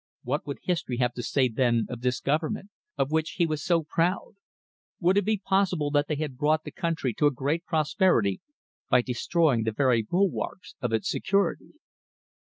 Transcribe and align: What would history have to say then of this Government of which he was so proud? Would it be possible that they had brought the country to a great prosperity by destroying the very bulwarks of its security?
What 0.23 0.47
would 0.47 0.57
history 0.63 0.97
have 0.97 1.13
to 1.13 1.21
say 1.21 1.47
then 1.47 1.85
of 1.87 2.01
this 2.01 2.21
Government 2.21 2.71
of 2.97 3.11
which 3.11 3.33
he 3.37 3.45
was 3.45 3.63
so 3.63 3.83
proud? 3.83 4.33
Would 4.99 5.15
it 5.19 5.25
be 5.25 5.37
possible 5.37 5.91
that 5.91 6.07
they 6.07 6.15
had 6.15 6.39
brought 6.39 6.63
the 6.63 6.71
country 6.71 7.13
to 7.13 7.27
a 7.27 7.31
great 7.31 7.63
prosperity 7.67 8.41
by 8.89 9.03
destroying 9.03 9.61
the 9.61 9.71
very 9.71 10.01
bulwarks 10.01 10.73
of 10.81 10.91
its 10.91 11.07
security? 11.07 11.73